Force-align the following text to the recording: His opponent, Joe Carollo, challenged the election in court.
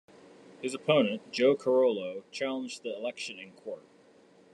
His 0.63 0.73
opponent, 0.73 1.31
Joe 1.31 1.55
Carollo, 1.55 2.23
challenged 2.31 2.81
the 2.81 2.91
election 2.97 3.37
in 3.37 3.51
court. 3.51 3.85